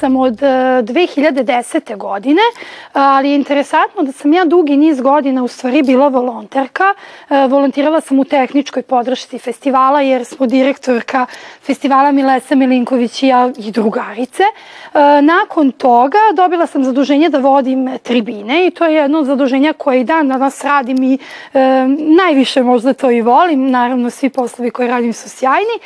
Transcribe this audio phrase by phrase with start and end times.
[0.00, 1.96] Sam od 2010.
[1.96, 2.40] godine,
[2.92, 6.94] ali je interesantno da sam ja dugi niz godina u stvari bila volonterka.
[7.48, 11.26] Volontirala sam u tehničkoj podršci festivala jer smo direktorka
[11.62, 14.42] festivala Milesa Milinković i ja i drugarice.
[15.22, 20.00] Nakon toga dobila sam zaduženje da vodim tribine i to je jedno od zaduženja koje
[20.00, 21.18] i dan danas radim i
[21.54, 21.58] e,
[21.98, 23.70] najviše možda to i volim.
[23.70, 25.76] Naravno, svi poslovi koje radim su sjajni.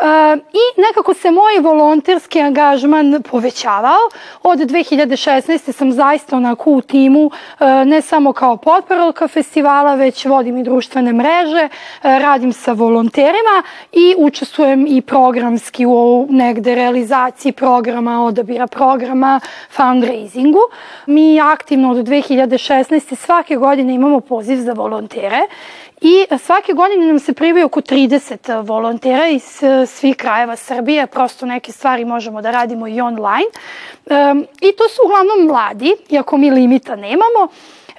[0.00, 3.22] E, I nekako se moj volonterski angažman
[3.62, 4.10] povećavao.
[4.42, 5.72] Od 2016.
[5.72, 11.12] sam zaista onako u timu, e, ne samo kao potporalka festivala, već vodim i društvene
[11.12, 11.68] mreže, e,
[12.02, 19.40] radim sa volonterima i učestvujem i programski u negde realizaciji programa, odabira programa,
[19.70, 20.60] fundraisingu.
[21.06, 23.16] Mi aktivno od 2016.
[23.16, 25.40] svake godine imamo poziv za volontere
[26.04, 31.46] I svake godine nam se prijavi oko 30 volontera iz e, svih krajeva Srbije, prosto
[31.46, 33.50] neke stvari možemo da radimo i online.
[34.60, 37.48] I to su uglavnom mladi, iako mi limita nemamo.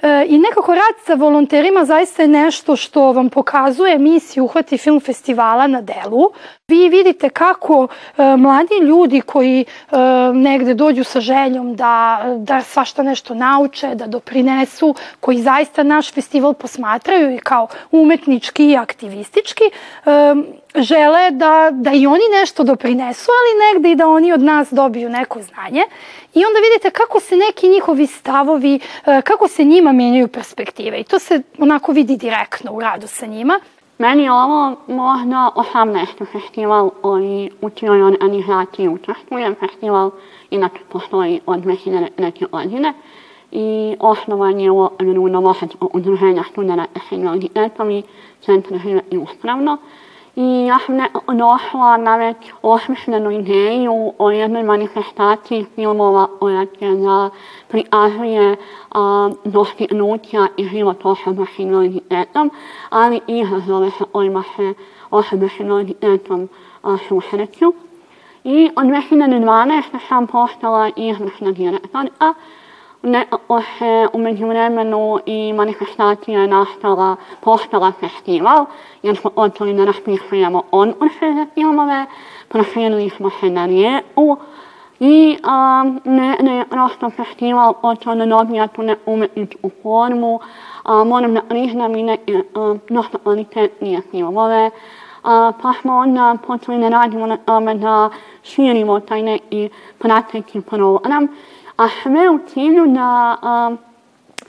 [0.04, 5.00] E, I nekako rad sa volonterima zaista je nešto što vam pokazuje misiju Uhvati film
[5.00, 6.30] festivala na delu.
[6.68, 9.96] Vi vidite kako e, mladi ljudi koji e,
[10.34, 16.54] negde dođu sa željom da, da svašta nešto nauče, da doprinesu, koji zaista naš festival
[16.54, 20.34] posmatraju i kao umetnički i aktivistički, e,
[20.74, 25.08] žele da, da i oni nešto doprinesu, ali negde i da oni od nas dobiju
[25.08, 25.82] neko znanje.
[26.34, 31.00] I onda vidite kako se neki njihovi stavovi, e, kako se njima menjaju perspektive.
[31.00, 33.60] I to se onako vidi direktno u radu sa njima.
[33.98, 36.06] Meni ovo možda 18.
[36.32, 39.54] festival koji u cijeloj animaciji učestvujem.
[39.54, 40.10] Festival
[40.50, 42.50] inače postoji od 2003.
[42.50, 42.92] godine
[43.52, 48.02] i osnovan je u okviru Novosadskog udruženja studenta sa invaliditetom i
[48.44, 49.78] Centra život i uspravno.
[50.36, 50.78] Ja
[51.34, 57.30] došla na već osmišljenu ideju o jednoj manifestaciji filmova koja će da
[57.68, 58.56] prikazuje
[59.44, 62.50] dostignuća i život osoba s invaliditetom,
[62.90, 64.74] ali i izazove sa kojima se
[65.10, 66.48] osobe s invaliditetom
[67.08, 67.72] susreću.
[68.44, 69.82] I od 2012.
[70.08, 72.34] sam postala izvršna direktorka
[73.04, 78.66] nekako se umeđu vremenu i manifestacija nastala, postala festival,
[79.02, 82.06] jer smo počeli da raspisujemo konkurse za filmove,
[82.48, 84.36] proširili smo se na rijeku
[85.00, 90.40] i um, ne, ne, prosto festival počeo da dobija tu neku umetničku formu,
[90.82, 94.70] a, moram da priznam i neke um, dosta kvalitetnije filmove,
[95.22, 98.10] a, pa smo onda počeli da radimo na tome da
[98.42, 99.22] širimo taj
[101.76, 103.78] a sve u cilju da um,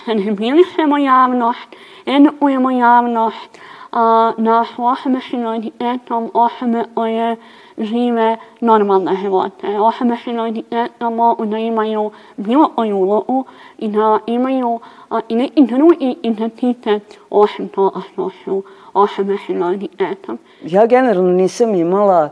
[0.05, 1.75] senzibilišemo javnost,
[2.05, 3.59] edukujemo javnost,
[3.91, 7.35] a, da osobe s invaliditetom osobe koje
[7.77, 9.67] žive normalne živote.
[9.79, 13.45] Osobe s invaliditetom mogu da imaju bilo koju ulogu
[13.77, 18.63] i da imaju a, i neki drugi identitet osim toga što su
[18.93, 20.37] osobe s invaliditetom.
[20.61, 22.29] Ja generalno nisam imala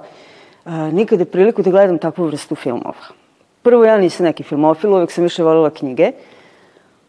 [0.65, 3.22] a, nikada priliku da gledam takvu vrstu filmova.
[3.63, 6.11] Prvo, ja nisam neki filmofil, uvek sam više volila knjige,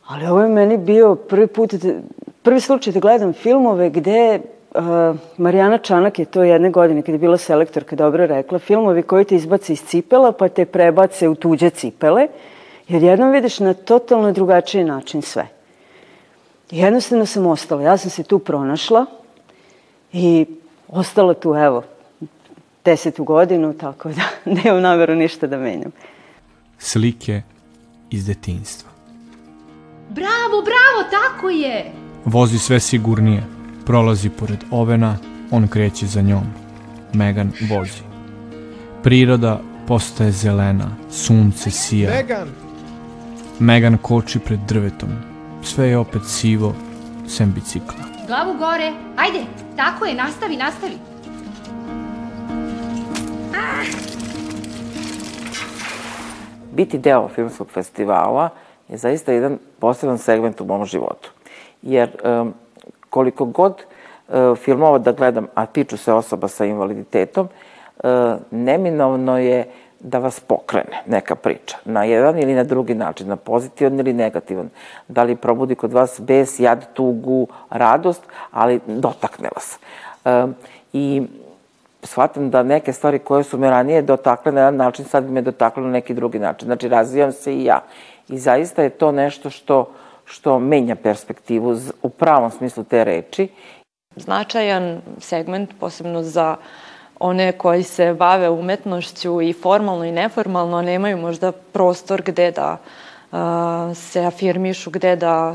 [0.06, 1.74] ali ovo je meni bio prvi put,
[2.42, 4.40] prvi slučaj da gledam filmove gde
[4.74, 9.24] uh, Marijana Čanak je to jedne godine, kada je bila selektorka, dobro rekla, filmovi koji
[9.24, 12.28] te izbace iz cipela pa te prebace u tuđe cipele,
[12.88, 15.46] jer jednom vidiš na totalno drugačiji način sve.
[16.70, 17.82] Jednostavno sam ostala.
[17.82, 19.06] Ja sam se tu pronašla
[20.12, 20.46] i
[20.88, 21.82] ostala tu, evo,
[22.84, 24.22] desetu godinu, tako da
[24.62, 25.92] nemam nameru ništa da menjam
[26.84, 27.42] slike
[28.10, 28.90] iz detinjstva.
[30.10, 31.92] Bravo, bravo, tako je!
[32.24, 33.44] Vozi sve sigurnije,
[33.86, 35.16] prolazi pored ovena,
[35.50, 36.44] on kreće za njom.
[37.12, 38.02] Megan vozi.
[39.02, 42.10] Priroda postaje zelena, sunce sija.
[42.10, 42.48] Megan!
[43.58, 45.08] Megan koči pred drvetom.
[45.62, 46.74] Sve je opet sivo,
[47.28, 48.04] sem bicikla.
[48.26, 49.44] Glavu gore, ajde,
[49.76, 50.94] tako je, nastavi, nastavi.
[53.54, 54.13] Ah!
[56.74, 58.48] Biti deo filmskog festivala
[58.88, 61.30] je zaista jedan poseban segment u mom životu.
[61.82, 62.54] Jer um,
[63.10, 63.72] koliko god
[64.28, 67.48] uh, filmova da gledam, a tiču se osoba sa invaliditetom,
[68.04, 68.10] uh,
[68.50, 69.66] neminovno je
[70.00, 74.68] da vas pokrene neka priča na jedan ili na drugi način, na pozitivan ili negativan.
[75.08, 79.78] Da li probudi kod vas bes, jad, tugu, radost, ali dotakne vas.
[80.24, 80.54] Um,
[80.92, 81.22] I
[82.04, 85.82] shvatam da neke stvari koje su me ranije dotakle na jedan način, sad me dotakle
[85.82, 86.66] na neki drugi način.
[86.66, 87.80] Znači, razvijam se i ja.
[88.28, 89.90] I zaista je to nešto što,
[90.24, 93.48] što menja perspektivu u pravom smislu te reči.
[94.16, 96.56] Značajan segment, posebno za
[97.18, 102.76] one koji se bave umetnošću i formalno i neformalno nemaju možda prostor gde da
[103.94, 105.54] se afirmišu, gde da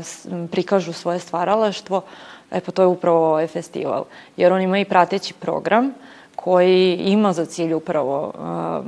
[0.50, 2.02] prikažu svoje stvaralaštvo,
[2.50, 4.04] e pa to je upravo ovaj festival.
[4.36, 5.92] Jer on ima i prateći program
[6.44, 8.86] koji ima za cilj upravo uh,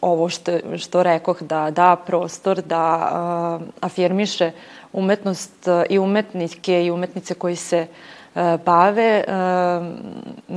[0.00, 4.50] ovo što, što rekoh, da da prostor, da uh, afirmiše
[4.92, 7.86] umetnost uh, i umetnike i umetnice koji se
[8.34, 10.54] uh, bave uh,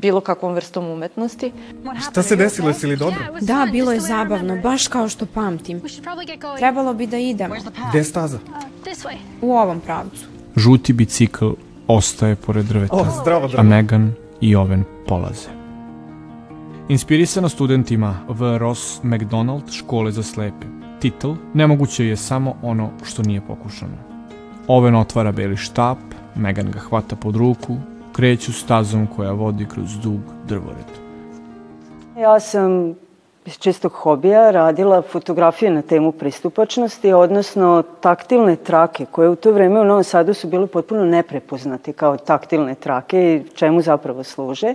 [0.00, 1.52] bilo kakvom vrstom umetnosti.
[2.10, 3.20] Šta se desilo, jesi li dobro?
[3.40, 5.82] Da, bilo je zabavno, baš kao što pamtim.
[6.58, 7.54] Trebalo bi da idemo.
[7.88, 8.38] Gde je staza?
[9.42, 10.26] U ovom pravcu.
[10.56, 11.50] Žuti bicikl
[11.86, 13.68] ostaje pored drveta, O, zdravo, a zdravo.
[13.68, 15.48] Megan i Oven polaze.
[16.88, 20.66] Inspirisano studentima v Ross McDonald škole za slepe.
[21.00, 23.96] Titl Nemoguće je samo ono što nije pokušano.
[24.68, 25.98] Oven otvara beli štap,
[26.34, 27.76] Megan ga hvata pod ruku,
[28.12, 30.86] kreću stazom koja vodi kroz dug drvored.
[32.18, 32.94] Ja sam
[33.46, 39.80] iz čistog hobija radila fotografije na temu pristupačnosti, odnosno taktilne trake, koje u to vreme
[39.80, 44.74] u Novom Sadu su bile potpuno neprepoznate kao taktilne trake i čemu zapravo služe.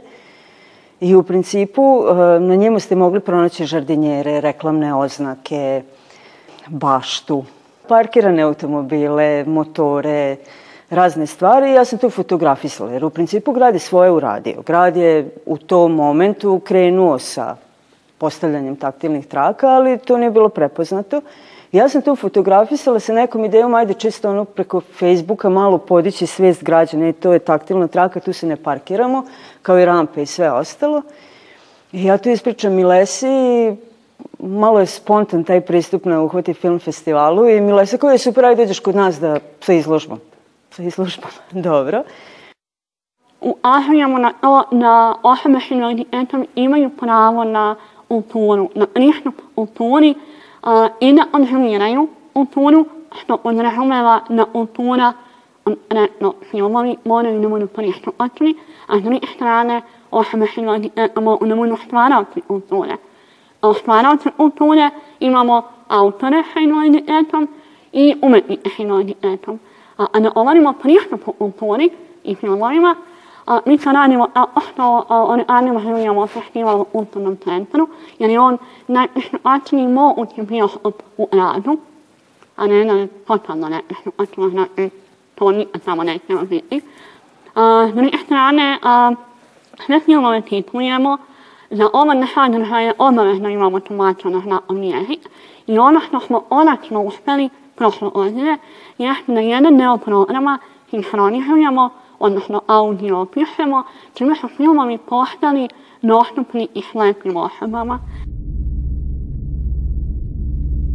[0.99, 5.81] I u principu eh, na njemu ste mogli pronaći žardinjere, reklamne oznake,
[6.67, 7.43] baštu,
[7.87, 10.35] parkirane automobile, motore,
[10.89, 14.61] razne stvari ja sam to fotografisala, jer u principu grad je svoje uradio.
[14.61, 17.55] Grad je u tom momentu krenuo sa
[18.21, 21.21] postavljanjem taktilnih traka, ali to nije bilo prepoznato.
[21.71, 26.63] Ja sam to fotografisala sa nekom idejom, ajde čisto ono preko Facebooka malo podići svijest
[26.63, 29.23] građana i to je taktilna traka, tu se ne parkiramo,
[29.61, 31.01] kao i rampe i sve ostalo.
[31.91, 33.75] I ja tu ispričam Milesi i
[34.39, 38.65] malo je spontan taj pristup na Uhvati film festivalu i Milesa koja je super, ajde
[38.65, 40.19] dođeš kod nas da sa izložbom.
[40.71, 41.31] Sa izložbom,
[41.69, 42.03] dobro.
[44.19, 47.75] Na to da osobe s invaliditetom imaju pravo na
[48.11, 50.15] kulturu, na pristup kulturi
[50.63, 52.85] a, i da konzumiraju kulturu,
[53.21, 55.13] što podrazumeva da kultura,
[55.63, 58.55] konkretno filmovi, moraju da budu pristupačni,
[58.87, 59.81] a s druge strane
[60.11, 62.97] osobe s invaliditetom budu stvaraoci kulture.
[63.61, 67.47] A stvaraoci kulture imamo autore sa invaliditetom
[67.91, 69.59] i umetnike sa invaliditetom.
[69.97, 71.89] A, a da govorimo pristupu kulturi
[72.23, 72.95] i filmovima,
[78.31, 78.57] je on
[78.87, 81.77] najpristupačniji mogući pristup u radu,
[82.55, 84.89] a ne da je totalno nepristupačno, znači
[85.35, 86.81] to nikad tamo nećemo biti.
[87.55, 89.11] A, s druge strane, a,
[89.85, 91.17] sve filmove titulujemo,
[91.71, 95.29] za ove sadržaje obavezno imamo tumača na znakovni jezik
[95.67, 98.57] i ono što smo konačno uspeli prošle godine
[98.97, 101.89] jeste da jedan deo programa sinhronizujemo,
[102.21, 105.67] odnosno audio pišemo, čime su filmovi postali
[106.01, 107.99] dostupni i slepim osobama.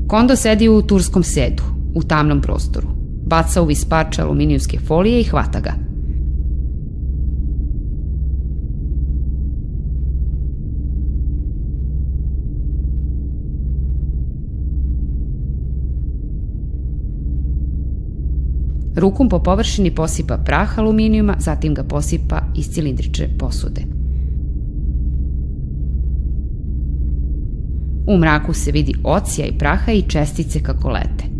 [0.08, 1.62] Kondo sedi u turskom sedu,
[1.96, 2.88] u tamnom prostoru.
[3.26, 5.85] Baca u vispač aluminijumske folije i hvata ga.
[18.96, 23.82] Rukom po površini posipa prah aluminijuma, zatim ga posipa iz cilindrične posude.
[28.06, 31.35] U mraku se vidi ocija i praha i čestice kako lete.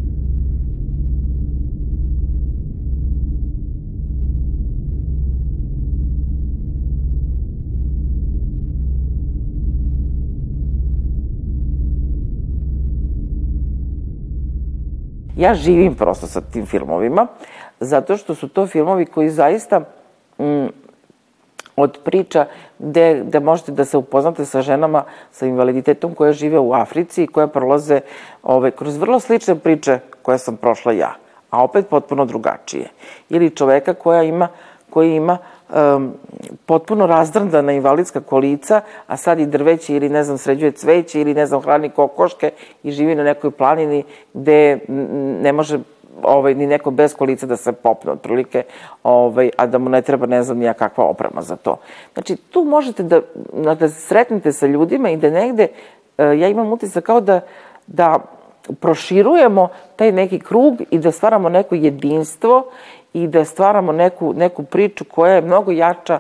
[15.37, 17.27] Ja živim prosto sa tim filmovima,
[17.81, 19.81] zato što su to filmovi koji zaista
[20.39, 20.67] mm,
[21.77, 22.47] od priča
[22.79, 27.27] gde, gde možete da se upoznate sa ženama sa invaliditetom koje žive u Africi i
[27.27, 28.01] koje prolaze
[28.43, 31.15] ove, kroz vrlo slične priče koje sam prošla ja,
[31.51, 32.89] a opet potpuno drugačije.
[33.29, 34.49] Ili čoveka koja ima,
[34.91, 35.39] koji ima
[35.69, 36.13] um,
[36.67, 41.47] potpuno razdrndana invalidska kolica, a sad i drveće ili ne znam sređuje cveće ili ne
[41.47, 42.51] znam hrani kokoške
[42.83, 44.05] i živi na nekoj planini
[44.35, 44.79] gde
[45.43, 45.79] ne može
[46.23, 48.63] ovaj, ni neko bez kolica da se popne otprilike,
[49.03, 51.77] ovaj, a da mu ne treba ne znam nija kakva oprema za to.
[52.15, 53.21] Znači, tu možete da,
[53.75, 55.69] da sretnete sa ljudima i da negde,
[56.19, 57.41] ja imam utisak kao da,
[57.87, 58.19] da
[58.81, 62.71] proširujemo taj neki krug i da stvaramo neko jedinstvo
[63.17, 66.19] i da stvaramo neku, neku priču koja je mnogo jača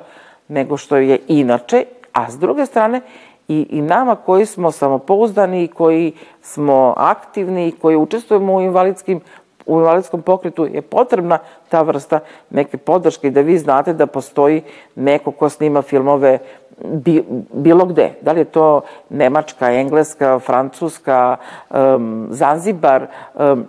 [0.48, 3.00] nego što je inače, a s druge strane
[3.48, 6.12] i, i nama koji smo samopouzdani koji
[6.42, 9.20] smo aktivni koji učestvujemo u invalidskim
[9.66, 11.38] u invalidskom pokretu je potrebna
[11.68, 14.62] ta vrsta neke podrške i da vi znate da postoji
[14.94, 16.38] neko ko snima filmove
[16.84, 18.12] bi, bilo gde.
[18.22, 21.36] Da li je to Nemačka, Engleska, Francuska,
[21.70, 23.64] um, Zanzibar, um,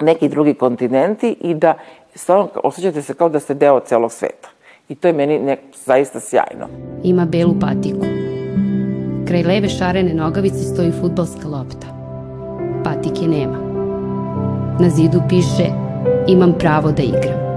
[0.00, 1.74] neki drugi kontinenti i da
[2.18, 4.48] stvarno osjećate se kao da ste deo celog sveta.
[4.88, 5.56] I to je meni ne,
[5.86, 6.68] zaista sjajno.
[7.02, 8.06] Ima belu patiku.
[9.28, 11.86] Kraj leve šarene nogavice stoji futbalska lopta.
[12.84, 13.58] Patike nema.
[14.80, 15.66] Na zidu piše
[16.26, 17.48] imam pravo da igram.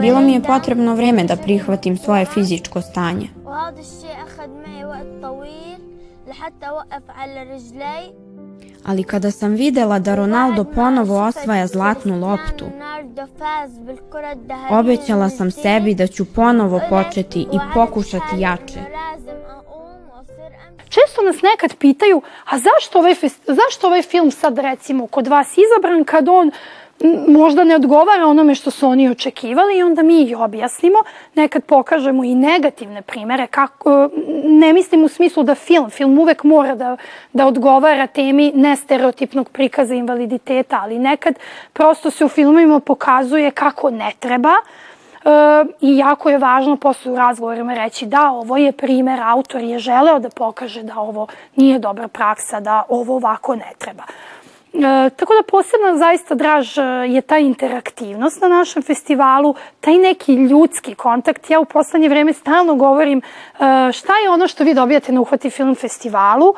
[0.00, 3.28] Bilo mi je potrebno vreme da prihvatim svoje fizičko stanje.
[8.84, 12.64] Ali kada sam videla da Ronaldo ponovo osvaja zlatnu loptu,
[14.70, 18.80] obećala sam sebi da ću ponovo početi i pokušati jače.
[20.88, 23.14] Često nas nekad pitaju, a zašto ovaj,
[23.46, 26.50] zašto ovaj film sad recimo kod vas izabran kad on
[27.28, 30.98] možda ne odgovara onome što su oni očekivali i onda mi i objasnimo,
[31.34, 34.08] nekad pokažemo i negativne primere, kako,
[34.44, 36.96] ne mislim u smislu da film, film uvek mora da,
[37.32, 41.34] da odgovara temi nestereotipnog prikaza invaliditeta, ali nekad
[41.72, 44.52] prosto se u filmovima pokazuje kako ne treba,
[45.24, 49.78] E, i jako je važno posle u razgovorima reći da ovo je primer, autor je
[49.78, 54.02] želeo da pokaže da ovo nije dobra praksa, da ovo ovako ne treba.
[54.74, 60.34] E, tako da posebno zaista draž e, je ta interaktivnost na našem festivalu, taj neki
[60.34, 61.50] ljudski kontakt.
[61.50, 63.22] Ja u poslednje vreme stalno govorim e,
[63.92, 66.54] šta je ono što vi dobijate na Uhvati film festivalu,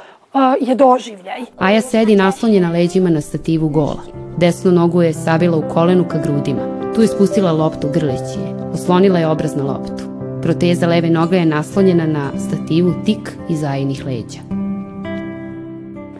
[0.60, 1.40] je doživljaj.
[1.58, 4.02] Aja sedi naslonjena leđima na stativu gola.
[4.36, 6.92] Desnu nogu je savila u kolenu ka grudima.
[6.94, 8.70] Tu je spustila loptu grleći je.
[8.74, 10.04] Oslonila je obraz na loptu.
[10.42, 14.45] Proteza leve noge je naslonjena na stativu tik iza ajinih leđa.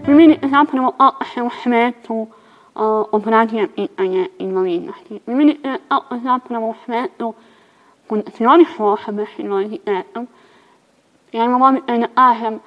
[0.08, 0.92] Meni zapravo
[1.46, 2.26] u svetu
[3.12, 5.20] obrađujem pitanje invalidnosti.
[5.26, 5.56] Meni
[6.22, 7.34] zapravo u svetu
[8.08, 10.26] funkcionišu osobe s invaliditetom.
[11.32, 12.60] Ja imam običaj da kažem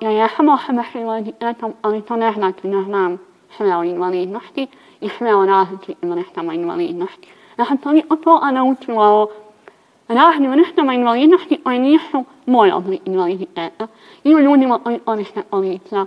[0.00, 3.18] ja jesam osoba s invaliditetom, ali to ne znači da znam
[3.56, 4.66] sve o invalidnosti
[5.00, 7.28] i sve o različitim vrstama invalidnosti.
[7.58, 9.28] Ja sam toliko toga naučila o
[10.08, 13.86] raznim vrstama invalidnosti koje nisu moj oblik invaliditeta.
[14.24, 16.06] Ima ljudima koji koriste kolica,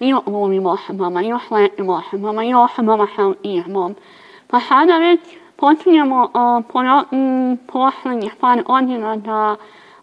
[0.00, 3.06] يؤمر بمحمama, još lepi Muhammama, još mama
[3.42, 3.94] ihmom.
[4.46, 5.20] Pa sada već
[5.56, 6.78] počinjemo uh, po,
[7.16, 9.56] um, poslednjih par godina da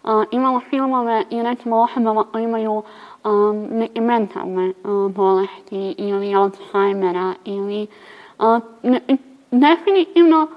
[0.04, 2.84] uh, imamo filmove i recimo osobama koji imaju
[3.24, 7.88] um, neke mentalne uh, bolesti ili Alzheimera ili
[8.40, 9.02] uh, ne,
[9.52, 10.48] definitivno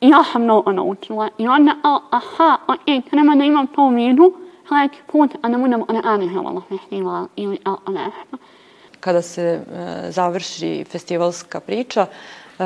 [0.00, 4.32] ja sam mnogo naučila i onda, oh, aha, ok, treba da imam to u vidu,
[4.69, 8.37] sledeći put, a da budemo organizovala festival ili nešto.
[8.99, 9.61] Kada se e,
[10.11, 12.05] završi festivalska priča,
[12.59, 12.63] e,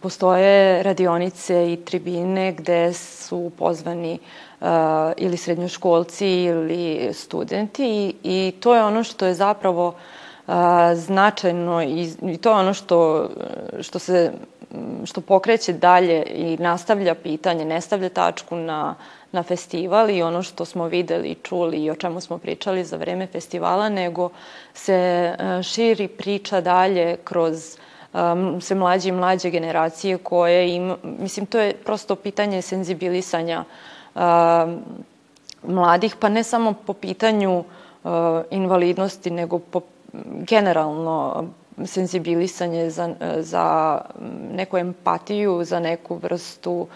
[0.00, 4.18] postoje radionice i tribine gde su pozvani
[4.60, 4.66] uh,
[5.16, 9.88] ili srednjoškolci ili studenti i, i to je ono što je zapravo
[10.46, 10.54] uh,
[10.94, 13.28] značajno i, i to je ono što,
[13.80, 14.32] što se
[15.04, 18.94] što pokreće dalje i nastavlja pitanje, ne stavlja tačku na
[19.32, 23.26] na festival i ono što smo videli, čuli i o čemu smo pričali za vreme
[23.26, 24.30] festivala, nego
[24.74, 27.76] se e, širi priča dalje kroz
[28.14, 33.64] um, sve mlađe i mlađe generacije koje im, mislim, to je prosto pitanje senzibilisanja
[34.14, 34.22] um,
[35.62, 38.10] mladih, pa ne samo po pitanju uh,
[38.50, 39.80] invalidnosti, nego po
[40.48, 41.44] generalno
[41.84, 44.00] senzibilisanje za, za
[44.52, 46.88] neku empatiju, za neku vrstu uh,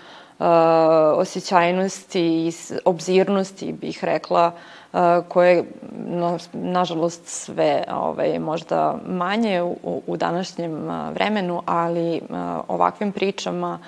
[1.17, 2.53] osjećajnosti i
[2.85, 4.53] obzirnosti, bih rekla,
[4.93, 5.65] uh, koje,
[6.07, 12.21] no, nažalost, sve ovaj, možda manje u, u današnjem uh, vremenu, ali
[12.69, 13.79] ovakvim pričama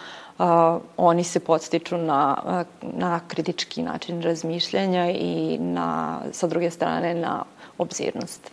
[0.97, 2.37] oni se podstiču na,
[2.83, 7.45] na kritički način razmišljanja i na, sa druge strane na
[7.79, 8.51] obzirnost.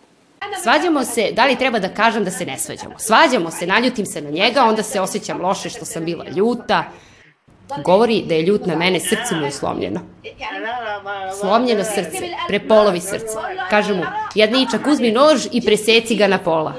[0.62, 2.94] Svađamo se, da li treba da kažem da se ne svađamo?
[2.98, 6.84] Svađamo se, naljutim se na njega, onda se osjećam loše što sam bila ljuta,
[7.84, 10.00] Govori da je ljut na mene, srce mu je slomljeno.
[11.40, 13.38] Slomljeno srce, prepolovi srce.
[13.70, 14.02] Kaže mu,
[14.34, 16.74] jadničak, uzmi nož i preseci ga na pola.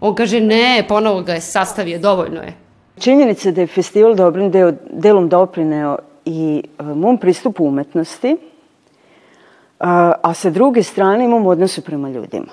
[0.00, 2.54] On kaže, ne, ponovo ga je sastavio, dovoljno je.
[2.98, 8.36] Činjenica da je festival dobrim deo, delom doprineo i uh, mom pristupu umetnosti,
[9.78, 12.52] a, a sa druge strane imam odnosu prema ljudima.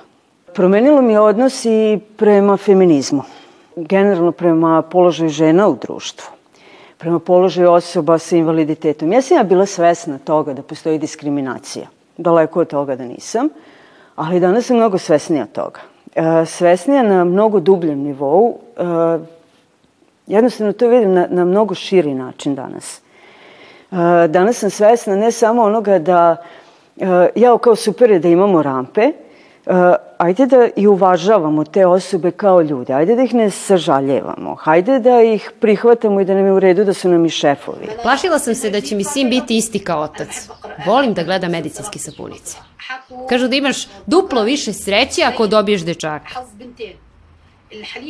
[0.53, 3.23] Promenilo mi je odnos i prema feminizmu,
[3.75, 6.37] generalno prema položaju žena u društvu
[6.97, 9.13] prema položaju osoba sa invaliditetom.
[9.13, 11.87] Ja sam ja bila svesna toga da postoji diskriminacija.
[12.17, 13.49] Daleko od toga da nisam,
[14.15, 15.79] ali danas sam mnogo svesnija toga.
[16.15, 19.37] E, svesnija na mnogo dubljem nivou, e,
[20.27, 23.01] Jednostavno to vidim na, na mnogo širi način danas.
[23.91, 23.97] Uh,
[24.29, 26.35] danas sam svesna ne samo onoga da,
[27.35, 29.11] ja kao super je da imamo rampe,
[30.17, 35.21] ajde da i uvažavamo te osobe kao ljude, ajde da ih ne sažaljevamo, hajde da
[35.21, 37.88] ih prihvatamo i da nam je u redu da su nam i šefovi.
[38.01, 40.50] Plašila sam se da će mi sin biti isti kao otac.
[40.86, 42.57] Volim da gledam medicinske sapunice.
[43.29, 46.45] Kažu da imaš duplo više sreće ako dobiješ dečaka.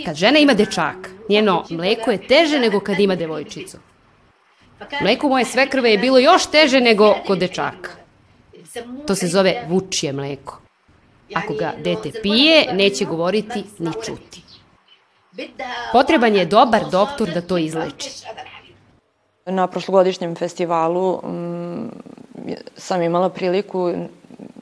[0.06, 3.78] Kad žena ima dečaka, njeno mleko je teže nego kad ima devojčicu.
[5.02, 7.90] Mleko moje svekrve je bilo još teže nego kod dečaka.
[9.08, 10.67] To se zove vučije mleko.
[11.36, 14.44] Ako ga dete pije, neće govoriti ni čuti.
[15.92, 18.10] Potreban je dobar doktor da to izleči.
[19.46, 21.92] Na prošlogodišnjem festivalu m,
[22.76, 23.94] sam imala priliku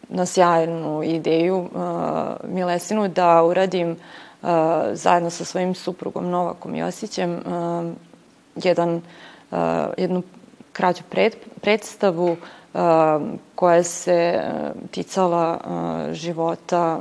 [0.09, 1.69] na sjajnu ideju uh,
[2.43, 4.49] Milesinu da uradim uh,
[4.91, 7.93] zajedno sa svojim suprugom Novakom Josićem uh,
[8.63, 9.01] jedan,
[9.51, 9.57] uh,
[9.97, 10.23] jednu
[10.73, 12.37] kraću pred, predstavu uh,
[13.55, 14.41] koja se
[14.91, 16.99] ticala uh, života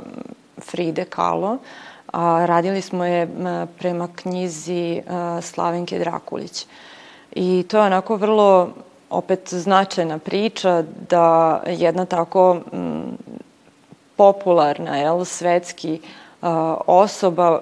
[0.57, 1.57] Fride Kahlo,
[2.13, 3.27] a radili smo je
[3.77, 5.01] prema knjizi
[5.41, 6.65] Slavenke Drakulić.
[7.31, 8.69] I to je onako vrlo
[9.09, 13.17] opet značajna priča da jedna tako m,
[14.15, 15.99] popularna, jel, svetski
[16.87, 17.61] osoba,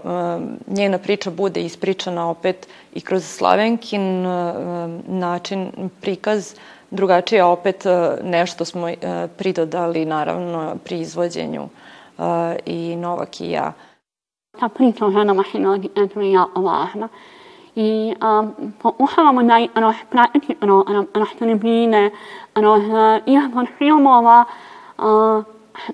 [0.67, 4.23] njena priča bude ispričana opet i kroz Slavenkin
[5.07, 5.71] način,
[6.01, 6.53] prikaz,
[6.93, 7.85] drugačije opet
[8.23, 8.87] nešto smo
[9.37, 11.69] pridodali naravno pri izvođenju
[12.65, 13.73] i Novak i ja.
[14.73, 17.09] Priča o ženama Hinodi Edrija Ovahna
[17.75, 18.13] i
[18.81, 22.11] pokušavamo da ono, pratiti ono, ono, ono tribine,
[22.55, 22.77] ono,
[23.25, 24.43] izbor filmova,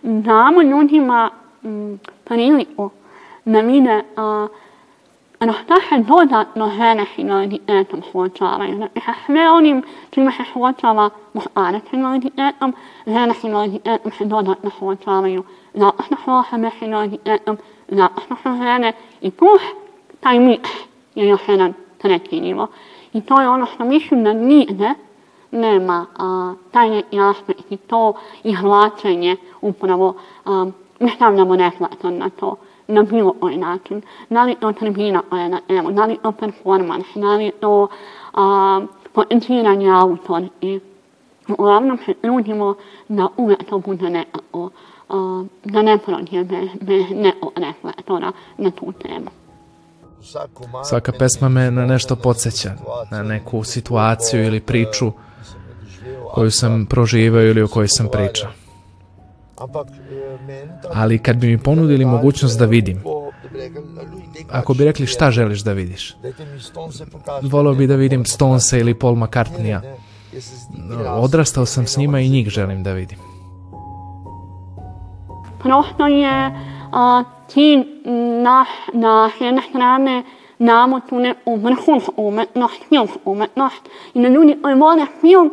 [0.03, 1.29] damo ljudima
[2.23, 2.89] priliku
[3.45, 4.49] da vide ono,
[5.39, 8.75] da se dodatno žene s invaliditetom suočavaju.
[8.75, 12.73] Znači, sa sve onim čime se suočava muškarac s invaliditetom,
[13.07, 15.43] žene s invaliditetom se dodatno suočavaju.
[15.73, 19.61] Zato što su osobe s invaliditetom, zato što su žene i plus
[20.19, 20.69] taj miks
[21.15, 22.67] je još jedan treći nivo.
[23.13, 24.93] I to je ono što mislim da nigde
[25.51, 30.65] nema a, taj neki aspekt i to izvlačenje upravo a,
[30.99, 32.55] ne stavljamo neplaton na to
[32.89, 34.01] na bilo koji način.
[34.29, 37.87] Da li to tribina koja na evo, da li to performans, da li to
[38.33, 38.81] a,
[39.13, 40.79] potenciranje autorki.
[41.47, 42.75] Uglavnom se trudimo
[43.07, 44.69] da uvek to bude nekako,
[45.63, 49.29] da ne prođe bez, bez nekog reflektora na tu temu.
[50.83, 52.71] Svaka pesma me na nešto podsjeća,
[53.11, 55.11] na neku situaciju ili priču
[56.33, 58.51] koju sam proživao ili o kojoj sam pričao.
[60.93, 63.03] Ali kad bi mi ponudili mogućnost da vidim,
[64.51, 66.15] ako bi rekli šta želiš da vidiš,
[67.51, 69.81] volao bi da vidim Stonesa ili Paul McCartneya.
[71.07, 73.17] Odrastao sam s njima i njih želim da vidim.
[75.59, 76.51] Prosto je
[76.91, 77.85] a, cilj
[78.43, 80.23] naš da s jedne strane
[80.59, 85.51] damo tu neku vrhunsku umetnost, filmsku umetnost i da ljudi koji vole film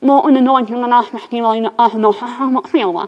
[0.00, 3.06] mogu da dođu na naš festival i da ahno samog filma.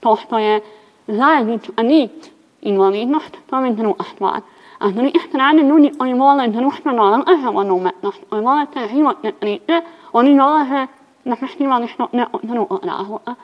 [0.00, 0.60] To što je
[1.06, 2.30] zajednička nit
[2.60, 4.40] invalidnost, to je druga stvar.
[4.78, 9.82] A s druge strane, ljudi koji vole društveno angažovanu umetnost, koji vole te životne priče,
[10.12, 10.86] oni dolaze
[11.24, 13.34] na festival iz nekog drugog razloga.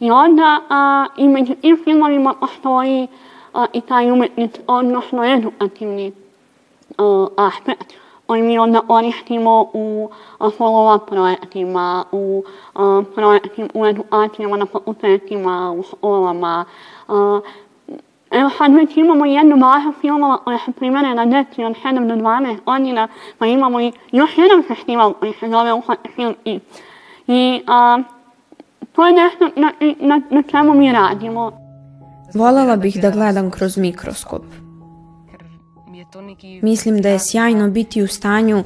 [0.00, 3.08] I onda a, i među tim filmovima postoji
[3.54, 6.12] a, i taj umetnic, odnosno edukativni
[6.98, 7.94] a, aspekt
[8.28, 15.82] koji mi onda koristimo u follow-up projektima, u a, projektima, u edukacijama na fakultetima, u
[15.82, 16.64] školama.
[18.30, 22.14] Evo sad već imamo jednu bazu filmova koja se primene na deci od 7 do
[22.14, 26.60] 12 godina, pa imamo i još jedan festival koji se zove Uhvate film i.
[27.26, 27.98] I a,
[28.92, 31.52] to je nešto na, na, na čemu mi radimo.
[32.34, 34.42] Volela bih da gledam kroz mikroskop.
[36.62, 38.64] Mislim da je sjajno biti u stanju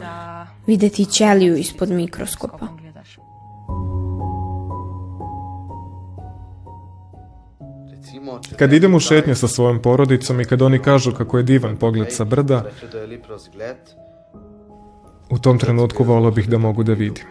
[0.66, 2.66] videti ćeliju ispod mikroskopa.
[8.58, 12.12] Kad idem u šetnje sa svojom porodicom i kad oni kažu kako je divan pogled
[12.12, 12.64] sa brda,
[15.30, 17.24] u tom trenutku volao bih da mogu da vidim.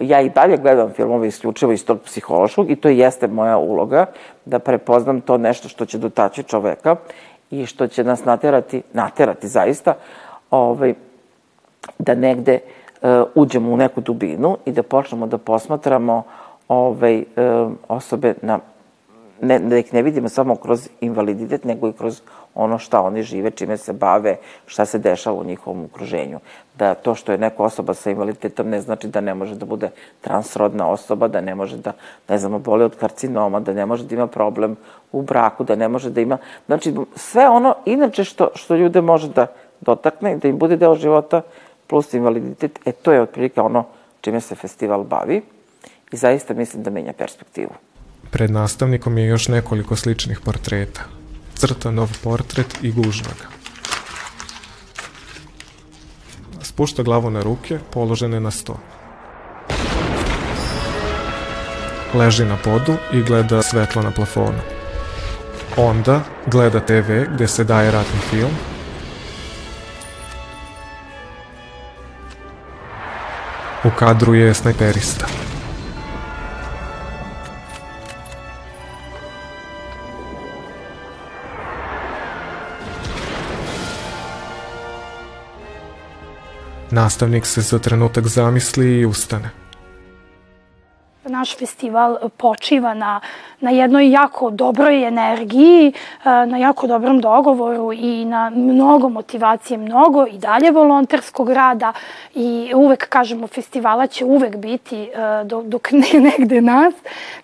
[0.00, 4.06] Ja i dalje gledam filmove isključivo iz tog psihološkog i to jeste moja uloga,
[4.44, 6.96] da prepoznam to nešto što će dotaći čoveka
[7.50, 9.94] i što će nas naterati, naterati zaista,
[10.50, 10.94] ovaj,
[11.98, 12.58] da negde
[13.02, 16.22] uh, uđemo u neku dubinu i da počnemo da posmatramo
[16.68, 18.58] ovaj, uh, osobe na
[19.40, 22.20] ne, da ih ne vidimo samo kroz invaliditet, nego i kroz
[22.54, 26.38] ono šta oni žive, čime se bave, šta se dešava u njihovom okruženju.
[26.78, 29.90] Da to što je neka osoba sa invaliditetom ne znači da ne može da bude
[30.20, 31.92] transrodna osoba, da ne može da,
[32.28, 34.76] ne znamo, boli od karcinoma, da ne može da ima problem
[35.12, 36.38] u braku, da ne može da ima...
[36.66, 39.46] Znači, sve ono, inače što, što ljude može da
[39.80, 41.42] dotakne, da im bude deo života,
[41.86, 43.84] plus invaliditet, e to je otprilike ono
[44.20, 45.42] čime se festival bavi
[46.12, 47.70] i zaista mislim da menja perspektivu.
[48.34, 51.00] Pred nastavnikom je još nekoliko sličnih portreta.
[51.54, 53.46] Crta nov portret i gužva ga.
[56.62, 58.76] Spušta glavu na ruke, položene na sto.
[62.14, 64.58] Leži na podu i gleda svetlo na plafonu.
[65.76, 68.52] Onda gleda TV gde se daje ratni film.
[73.84, 75.53] U kadru je snajperista.
[86.94, 89.50] Nastavnik se za trenutak zamisli i ustane.
[91.24, 93.20] Naš festival počiva na,
[93.64, 95.92] na jednoj jako dobroj energiji,
[96.24, 101.92] e, na jako dobrom dogovoru i na mnogo motivacije, mnogo i dalje volonterskog rada
[102.34, 105.08] i uvek, kažemo, festivala će uvek biti e,
[105.64, 106.94] dok ne negde nas.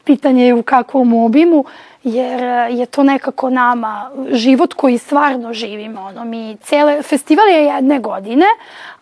[0.05, 1.65] Pitanje je u kakvom obimu
[2.05, 6.01] jer je to nekako nama život koji stvarno živimo.
[6.01, 8.47] Ono, mi cele, festival je jedne godine,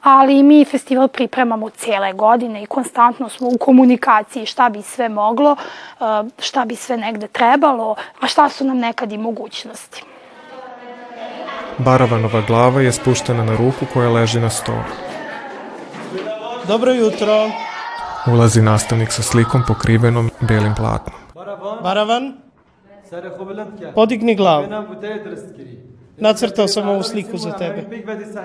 [0.03, 5.57] ali mi festival pripremamo cele godine i konstantno smo u komunikaciji šta bi sve moglo,
[6.39, 10.05] šta bi sve negde trebalo, a šta su nam nekad i mogućnosti.
[11.79, 14.85] Baravanova glava je spuštena na ruku koja leži na stolu.
[16.69, 17.51] Dobro jutro.
[18.27, 21.17] Ulazi nastavnik sa slikom pokrivenom belim platnom.
[21.83, 22.33] Baravan,
[23.95, 24.67] podigni glavu.
[26.17, 27.85] Nacrtao sam ovu sliku za tebe.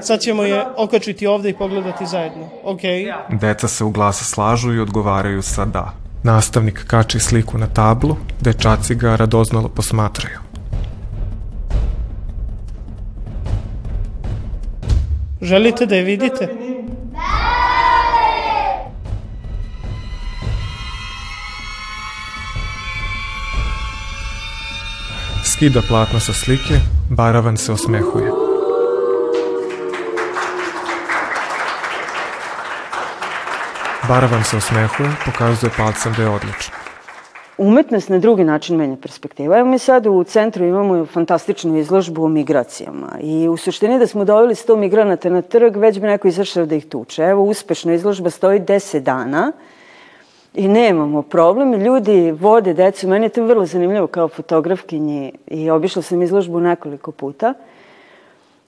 [0.02, 2.50] Sad ćemo je okačiti ovde i pogledati zajedno.
[2.64, 2.82] Ok?
[3.30, 6.03] Deca se u glasa slažu i odgovaraju sa da.
[6.24, 10.40] Nastavnik kači sliku na tablu, dečaci ga radoznalo posmatraju.
[15.42, 16.48] Želite da je vidite?
[25.44, 28.43] Skida platno sa slike, Baravan se osmehuje.
[34.08, 36.74] Baravan se osmehuje, pokazuje palcem da je odlično.
[37.58, 39.58] Umetnost na drugi način menja perspektiva.
[39.58, 44.26] Evo mi sad u centru imamo fantastičnu izložbu o migracijama i u suštini da smo
[44.26, 47.24] doveli 100 migranata na trg, već bi neko izašao da ih tuče.
[47.24, 49.52] Evo, uspešna izložba stoji 10 dana
[50.54, 51.74] i nemamo problem.
[51.74, 53.08] Ljudi vode decu.
[53.08, 57.54] Meni je to vrlo zanimljivo kao fotografkinji i obišla sam izložbu nekoliko puta.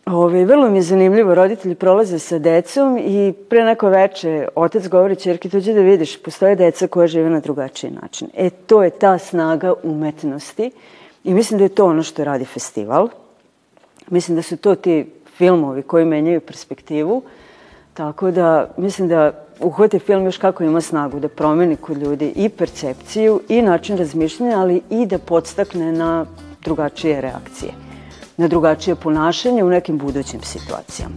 [0.06, 5.16] Ove, vrlo mi je zanimljivo, roditelji prolaze sa decom i pre neko veče otac govori
[5.16, 8.28] čerki, tuđe da vidiš, postoje deca koja žive na drugačiji način.
[8.34, 10.72] E, to je ta snaga umetnosti
[11.24, 13.10] i mislim da je to ono što radi festival.
[14.10, 15.06] Mislim da su to ti
[15.38, 17.22] filmovi koji menjaju perspektivu,
[17.94, 22.50] tako da mislim da uhvati film još kako ima snagu da promeni kod ljudi i
[22.50, 26.26] percepciju i način razmišljanja, ali i da podstakne na
[26.64, 27.72] drugačije reakcije,
[28.38, 31.16] na drugačije ponašanje u nekim budućim situacijama.